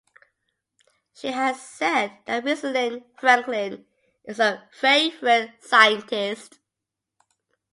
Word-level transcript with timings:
She 1.13 1.27
has 1.27 1.61
said 1.61 2.17
that 2.25 2.43
Rosalind 2.43 3.03
Franklin 3.19 3.85
is 4.23 4.37
her 4.37 4.67
favourite 4.71 5.63
scientist. 5.63 6.57